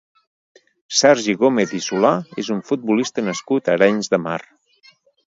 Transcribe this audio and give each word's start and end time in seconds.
Sergi 0.99 1.35
Gómez 1.41 1.73
i 1.79 1.81
Solà 1.87 2.13
és 2.43 2.49
un 2.55 2.63
futbolista 2.69 3.25
nascut 3.27 3.69
a 3.69 3.75
Arenys 3.77 4.09
de 4.15 4.21
Mar. 4.25 4.39